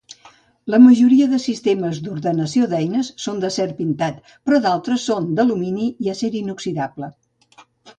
[0.73, 6.37] La majoria de sistemes d"ordenació d"eines són d"acer pintat, però d"altres són d"alumini i acer
[6.47, 7.17] inoxidable.